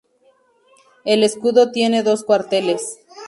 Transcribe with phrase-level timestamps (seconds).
[1.05, 3.01] El escudo tiene dos cuarteles.